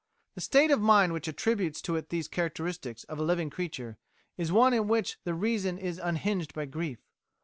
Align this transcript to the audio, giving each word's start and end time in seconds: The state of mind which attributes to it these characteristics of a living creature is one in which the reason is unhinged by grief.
The 0.33 0.41
state 0.41 0.71
of 0.71 0.81
mind 0.81 1.13
which 1.13 1.27
attributes 1.27 1.79
to 1.83 1.95
it 1.95 2.09
these 2.09 2.27
characteristics 2.27 3.03
of 3.03 3.19
a 3.19 3.23
living 3.23 3.51
creature 3.51 3.99
is 4.35 4.51
one 4.51 4.73
in 4.73 4.87
which 4.87 5.19
the 5.25 5.35
reason 5.35 5.77
is 5.77 5.99
unhinged 6.03 6.55
by 6.55 6.65
grief. 6.65 6.97